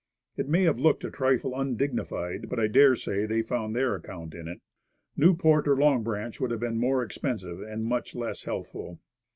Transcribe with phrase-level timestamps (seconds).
[0.35, 4.01] It may have looked a trifle undignified, but I dare say they found their G.
[4.01, 4.01] W.
[4.01, 4.03] HATCHET.
[4.03, 4.59] account in it.
[5.15, 8.99] Newport or Long Branch would have been more expensive, and much less healthful.